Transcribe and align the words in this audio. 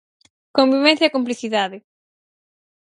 Conivencia 0.57 1.05
e 1.07 1.15
complicidade. 1.17 1.77